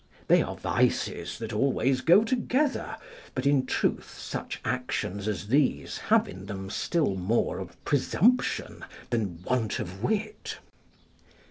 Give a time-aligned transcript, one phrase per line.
[0.27, 2.97] They are vices that always go together,
[3.35, 9.43] but in truth such actions as these have in them still more of presumption than
[9.43, 10.57] want of wit.